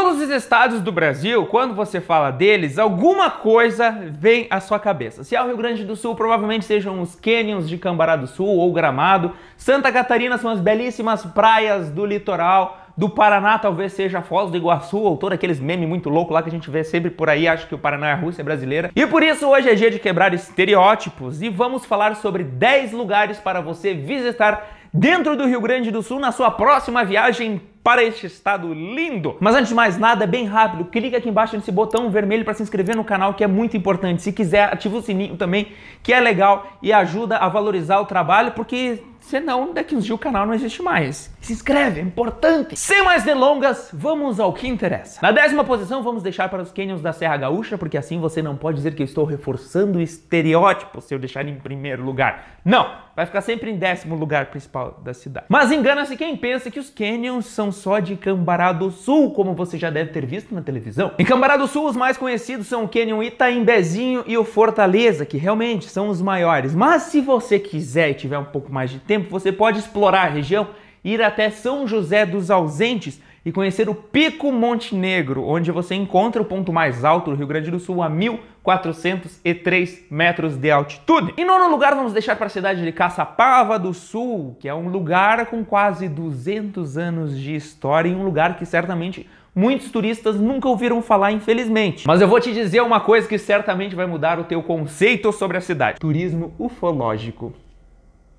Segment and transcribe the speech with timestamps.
[0.00, 5.24] Todos os estados do Brasil, quando você fala deles, alguma coisa vem à sua cabeça.
[5.24, 8.46] Se é o Rio Grande do Sul, provavelmente sejam os canyons de Cambará do Sul
[8.46, 9.32] ou Gramado.
[9.56, 12.80] Santa Catarina são as belíssimas praias do litoral.
[12.96, 16.48] Do Paraná talvez seja Foz do Iguaçu ou todos aqueles memes muito loucos lá que
[16.48, 18.92] a gente vê sempre por aí, acho que o Paraná é a Rússia brasileira.
[18.94, 23.38] E por isso hoje é dia de quebrar estereótipos e vamos falar sobre 10 lugares
[23.38, 28.26] para você visitar dentro do Rio Grande do Sul na sua próxima viagem para este
[28.26, 29.36] estado lindo.
[29.40, 32.62] Mas antes de mais nada, bem rápido, clique aqui embaixo nesse botão vermelho para se
[32.62, 34.22] inscrever no canal, que é muito importante.
[34.22, 35.68] Se quiser, ativa o sininho também,
[36.02, 40.18] que é legal e ajuda a valorizar o trabalho, porque senão daqui uns dias o
[40.18, 41.32] canal não existe mais.
[41.40, 42.76] Se inscreve, é importante.
[42.76, 45.20] Sem mais delongas, vamos ao que interessa.
[45.22, 48.56] Na décima posição, vamos deixar para os canyons da Serra Gaúcha, porque assim você não
[48.56, 52.58] pode dizer que eu estou reforçando o estereótipo se eu deixar em primeiro lugar.
[52.64, 52.86] Não,
[53.16, 55.46] vai ficar sempre em décimo lugar principal da cidade.
[55.48, 59.78] Mas engana-se quem pensa que os canyons são só de Cambará do Sul, como você
[59.78, 61.12] já deve ter visto na televisão.
[61.18, 65.38] Em Cambará do Sul, os mais conhecidos são o Canyon Itaimbezinho e o Fortaleza, que
[65.38, 66.74] realmente são os maiores.
[66.74, 70.30] Mas se você quiser e tiver um pouco mais de tempo, você pode explorar a
[70.30, 70.68] região
[71.02, 76.42] ir até São José dos Ausentes e conhecer o Pico Monte Negro, onde você encontra
[76.42, 81.32] o ponto mais alto do Rio Grande do Sul a 1403 metros de altitude.
[81.38, 84.88] Em nono lugar, vamos deixar para a cidade de Caçapava do Sul, que é um
[84.88, 90.68] lugar com quase 200 anos de história e um lugar que certamente muitos turistas nunca
[90.68, 92.06] ouviram falar, infelizmente.
[92.06, 95.56] Mas eu vou te dizer uma coisa que certamente vai mudar o teu conceito sobre
[95.56, 97.54] a cidade: turismo ufológico.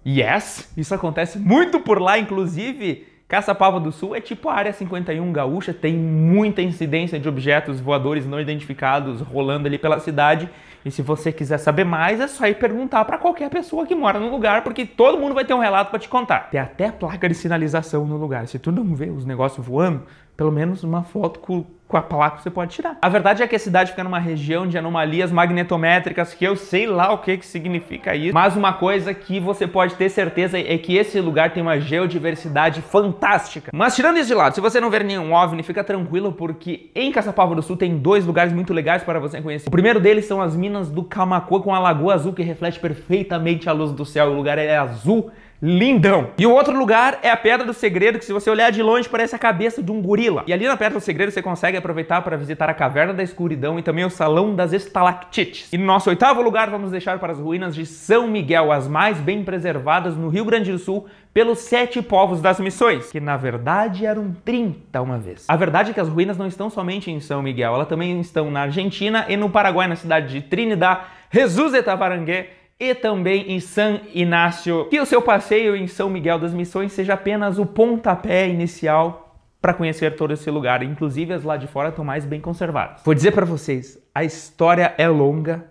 [0.05, 3.07] Yes, isso acontece muito por lá, inclusive.
[3.27, 8.25] Caçapava do Sul é tipo a área 51 gaúcha, tem muita incidência de objetos voadores
[8.25, 10.49] não identificados rolando ali pela cidade.
[10.83, 14.19] E se você quiser saber mais, é só ir perguntar para qualquer pessoa que mora
[14.19, 16.49] no lugar, porque todo mundo vai ter um relato para te contar.
[16.49, 18.47] Tem até placa de sinalização no lugar.
[18.47, 20.03] Se tu não vê os negócios voando,
[20.39, 22.99] pelo menos uma foto com com a placa você pode tirar.
[23.01, 26.85] A verdade é que a cidade fica numa região de anomalias magnetométricas que eu sei
[26.85, 30.77] lá o que, que significa isso, mas uma coisa que você pode ter certeza é
[30.77, 33.71] que esse lugar tem uma geodiversidade fantástica.
[33.73, 37.11] Mas tirando isso de lado, se você não ver nenhum OVNI, fica tranquilo porque em
[37.11, 39.67] Caçapava do Sul tem dois lugares muito legais para você conhecer.
[39.67, 43.67] O primeiro deles são as minas do Camacuã com a lagoa azul que reflete perfeitamente
[43.67, 44.27] a luz do céu.
[44.27, 45.31] O lugar é azul
[45.61, 46.31] lindão.
[46.37, 49.09] E o outro lugar é a Pedra do Segredo, que se você olhar de longe
[49.09, 50.43] parece a cabeça de um gorila.
[50.47, 53.77] E ali na Pedra do Segredo você consegue aproveitar para visitar a Caverna da Escuridão
[53.77, 55.71] e também o Salão das Estalactites.
[55.73, 59.17] E no nosso oitavo lugar vamos deixar para as ruínas de São Miguel, as mais
[59.17, 64.05] bem preservadas no Rio Grande do Sul pelos sete povos das missões, que na verdade
[64.05, 65.45] eram 30 uma vez.
[65.47, 68.49] A verdade é que as ruínas não estão somente em São Miguel, elas também estão
[68.49, 73.99] na Argentina e no Paraguai, na cidade de Trinidad, Jesus Tabarangué e também em San
[74.13, 74.85] Inácio.
[74.85, 79.73] Que o seu passeio em São Miguel das Missões seja apenas o pontapé inicial para
[79.73, 80.81] conhecer todo esse lugar.
[80.81, 83.01] Inclusive as lá de fora estão mais bem conservadas.
[83.03, 85.65] Vou dizer para vocês, a história é longa,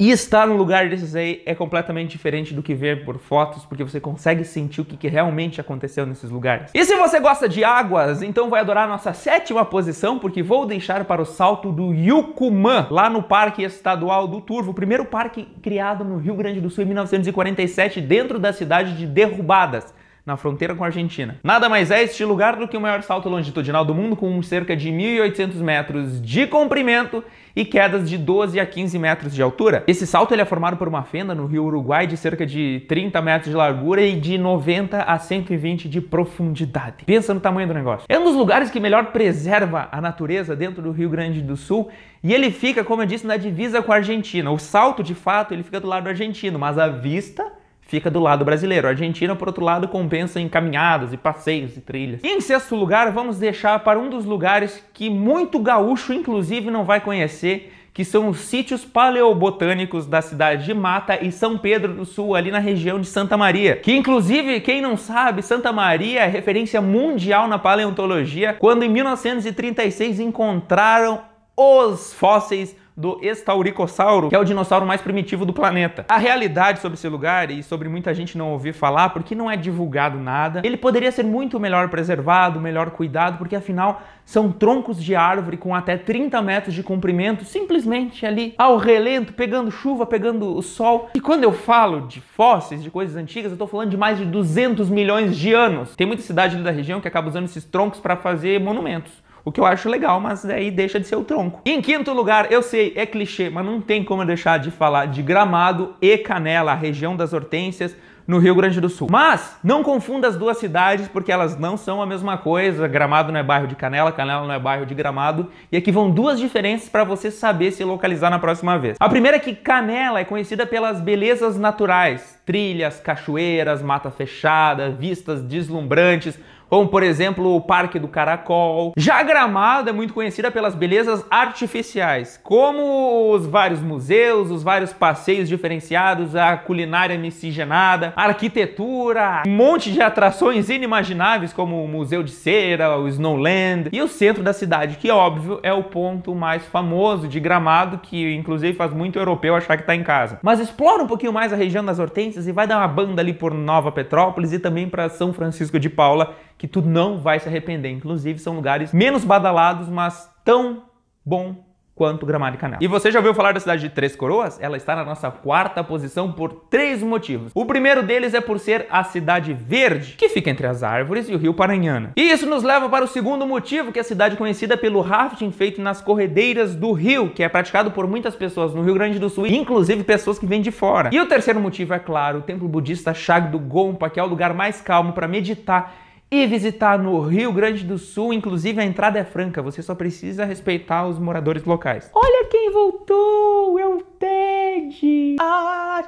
[0.00, 3.84] e estar num lugar desses aí é completamente diferente do que ver por fotos, porque
[3.84, 6.70] você consegue sentir o que, que realmente aconteceu nesses lugares.
[6.74, 11.04] E se você gosta de águas, então vai adorar nossa sétima posição, porque vou deixar
[11.04, 16.02] para o salto do Yucumã, lá no Parque Estadual do Turvo, o primeiro parque criado
[16.02, 20.84] no Rio Grande do Sul em 1947, dentro da cidade de Derrubadas na fronteira com
[20.84, 21.36] a Argentina.
[21.42, 24.76] Nada mais é este lugar do que o maior salto longitudinal do mundo, com cerca
[24.76, 29.82] de 1.800 metros de comprimento e quedas de 12 a 15 metros de altura.
[29.86, 33.20] Esse salto ele é formado por uma fenda no rio Uruguai de cerca de 30
[33.22, 37.04] metros de largura e de 90 a 120 de profundidade.
[37.04, 38.06] Pensa no tamanho do negócio.
[38.08, 41.90] É um dos lugares que melhor preserva a natureza dentro do Rio Grande do Sul
[42.22, 44.50] e ele fica, como eu disse, na divisa com a Argentina.
[44.50, 47.59] O salto, de fato, ele fica do lado argentino, mas a vista
[47.90, 48.86] fica do lado brasileiro.
[48.86, 52.20] A Argentina, por outro lado, compensa em caminhadas e passeios e trilhas.
[52.22, 56.84] E em sexto lugar, vamos deixar para um dos lugares que muito gaúcho, inclusive, não
[56.84, 62.04] vai conhecer, que são os sítios paleobotânicos da cidade de Mata e São Pedro do
[62.04, 63.74] Sul, ali na região de Santa Maria.
[63.74, 70.20] Que inclusive, quem não sabe, Santa Maria é referência mundial na paleontologia, quando em 1936
[70.20, 71.22] encontraram
[71.56, 76.04] os fósseis do Estauricossauro, que é o dinossauro mais primitivo do planeta.
[76.08, 79.56] A realidade sobre esse lugar, e sobre muita gente não ouvir falar, porque não é
[79.56, 85.16] divulgado nada, ele poderia ser muito melhor preservado, melhor cuidado, porque afinal são troncos de
[85.16, 90.62] árvore com até 30 metros de comprimento, simplesmente ali ao relento, pegando chuva, pegando o
[90.62, 91.10] sol.
[91.14, 94.24] E quando eu falo de fósseis, de coisas antigas, eu estou falando de mais de
[94.24, 95.96] 200 milhões de anos.
[95.96, 99.12] Tem muita cidade da região que acaba usando esses troncos para fazer monumentos.
[99.44, 101.60] O que eu acho legal, mas aí deixa de ser o tronco.
[101.64, 105.22] Em quinto lugar, eu sei, é clichê, mas não tem como deixar de falar de
[105.22, 107.96] Gramado e Canela, a região das hortênsias,
[108.30, 109.08] no Rio Grande do Sul.
[109.10, 112.86] Mas não confunda as duas cidades porque elas não são a mesma coisa.
[112.86, 115.48] Gramado não é bairro de Canela, Canela não é bairro de Gramado.
[115.72, 118.96] E aqui vão duas diferenças para você saber se localizar na próxima vez.
[119.00, 125.42] A primeira é que Canela é conhecida pelas belezas naturais, trilhas, cachoeiras, mata fechada, vistas
[125.42, 126.38] deslumbrantes,
[126.70, 128.92] como por exemplo o Parque do Caracol.
[128.96, 135.48] Já Gramado é muito conhecida pelas belezas artificiais, como os vários museus, os vários passeios
[135.48, 142.30] diferenciados, a culinária miscigenada, a arquitetura, um monte de atrações inimagináveis como o Museu de
[142.30, 147.26] Cera, o Snowland e o centro da cidade, que óbvio é o ponto mais famoso
[147.26, 150.38] de Gramado, que inclusive faz muito europeu achar que está em casa.
[150.40, 153.32] Mas explora um pouquinho mais a região das Hortênsias e vai dar uma banda ali
[153.32, 157.48] por Nova Petrópolis e também para São Francisco de Paula, que tu não vai se
[157.48, 157.90] arrepender.
[157.90, 160.82] Inclusive, são lugares menos badalados, mas tão
[161.24, 161.64] bom
[161.94, 162.82] quanto Gramado e Canela.
[162.82, 164.58] E você já ouviu falar da cidade de Três Coroas?
[164.60, 167.50] Ela está na nossa quarta posição por três motivos.
[167.54, 171.34] O primeiro deles é por ser a cidade verde, que fica entre as árvores e
[171.34, 172.12] o rio Paranhana.
[172.14, 175.50] E isso nos leva para o segundo motivo, que é a cidade conhecida pelo rafting
[175.50, 179.30] feito nas corredeiras do rio, que é praticado por muitas pessoas no Rio Grande do
[179.30, 181.08] Sul, inclusive pessoas que vêm de fora.
[181.10, 184.26] E o terceiro motivo é claro, o templo budista Chag do Gompa, que é o
[184.26, 188.32] lugar mais calmo para meditar e visitar no Rio Grande do Sul.
[188.32, 192.10] Inclusive, a entrada é franca, você só precisa respeitar os moradores locais.
[192.14, 193.78] Olha quem voltou!
[193.78, 195.36] É o Ted!
[195.40, 196.04] Ah,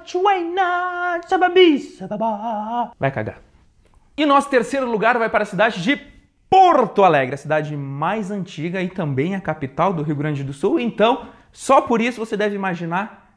[2.99, 3.41] vai cagar.
[4.17, 5.97] E nosso terceiro lugar vai para a cidade de
[6.49, 10.79] Porto Alegre, a cidade mais antiga e também a capital do Rio Grande do Sul.
[10.79, 13.35] Então, só por isso você deve imaginar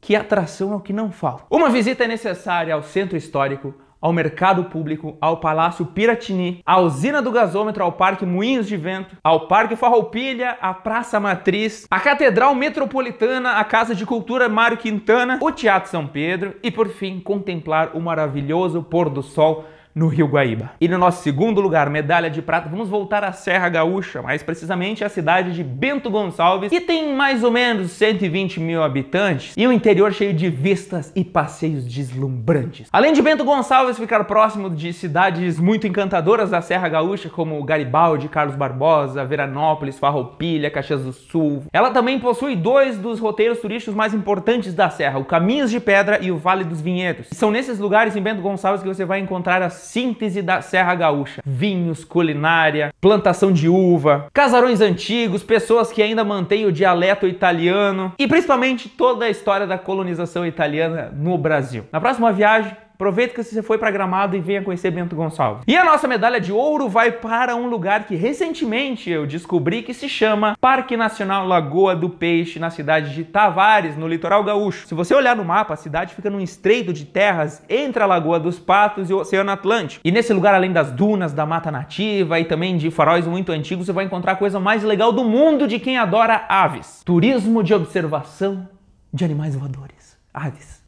[0.00, 1.44] que atração é o que não falta.
[1.50, 7.20] Uma visita é necessária ao centro histórico, ao mercado público, ao Palácio Piratini, à usina
[7.22, 12.54] do gasômetro, ao Parque Moinhos de Vento, ao Parque Farroupilha, à Praça Matriz, à Catedral
[12.54, 17.90] Metropolitana, à Casa de Cultura Mário Quintana, o Teatro São Pedro e, por fim, contemplar
[17.94, 19.64] o maravilhoso pôr do sol
[19.96, 20.72] no Rio Guaíba.
[20.78, 25.02] E no nosso segundo lugar, medalha de prata, vamos voltar à Serra Gaúcha, mais precisamente
[25.02, 29.72] à cidade de Bento Gonçalves, que tem mais ou menos 120 mil habitantes e um
[29.72, 32.88] interior cheio de vistas e passeios deslumbrantes.
[32.92, 38.28] Além de Bento Gonçalves ficar próximo de cidades muito encantadoras da Serra Gaúcha, como Garibaldi,
[38.28, 44.12] Carlos Barbosa, Veranópolis, Farroupilha, Caxias do Sul, ela também possui dois dos roteiros turísticos mais
[44.12, 47.28] importantes da Serra, o Caminhos de Pedra e o Vale dos Vinhedos.
[47.32, 51.42] São nesses lugares em Bento Gonçalves que você vai encontrar as síntese da Serra Gaúcha:
[51.44, 58.26] vinhos, culinária, plantação de uva, casarões antigos, pessoas que ainda mantêm o dialeto italiano e
[58.26, 61.84] principalmente toda a história da colonização italiana no Brasil.
[61.92, 65.64] Na próxima viagem, Aproveita que você foi para Gramado e venha conhecer Bento Gonçalves.
[65.68, 69.92] E a nossa medalha de ouro vai para um lugar que recentemente eu descobri que
[69.92, 74.86] se chama Parque Nacional Lagoa do Peixe, na cidade de Tavares, no litoral gaúcho.
[74.86, 78.40] Se você olhar no mapa, a cidade fica num estreito de terras entre a Lagoa
[78.40, 80.00] dos Patos e o Oceano Atlântico.
[80.02, 83.84] E nesse lugar, além das dunas, da mata nativa e também de faróis muito antigos,
[83.84, 87.02] você vai encontrar a coisa mais legal do mundo de quem adora aves.
[87.04, 88.66] Turismo de observação
[89.12, 90.16] de animais voadores.
[90.32, 90.85] Aves.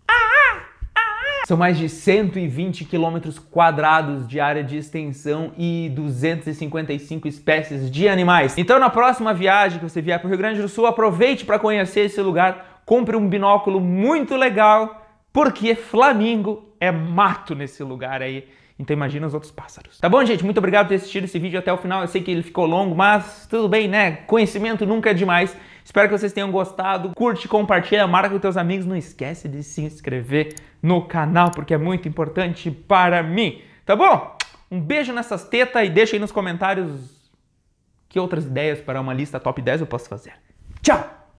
[1.49, 8.59] São mais de 120 quilômetros quadrados de área de extensão e 255 espécies de animais.
[8.59, 11.59] Então, na próxima viagem que você vier para o Rio Grande do Sul, aproveite para
[11.59, 18.47] conhecer esse lugar, compre um binóculo muito legal, porque flamingo é mato nesse lugar aí.
[18.79, 19.99] Então imagina os outros pássaros.
[19.99, 20.45] Tá bom, gente?
[20.45, 22.03] Muito obrigado por ter assistido esse vídeo até o final.
[22.03, 24.13] Eu sei que ele ficou longo, mas tudo bem, né?
[24.27, 25.57] Conhecimento nunca é demais.
[25.85, 27.13] Espero que vocês tenham gostado.
[27.15, 28.87] Curte, compartilha, marca com teus amigos.
[28.87, 33.61] Não esquece de se inscrever no canal, porque é muito importante para mim.
[33.85, 34.37] Tá bom?
[34.71, 37.19] Um beijo nessas tetas e deixa aí nos comentários
[38.09, 40.35] que outras ideias para uma lista top 10 eu posso fazer.
[40.83, 41.18] Tchau!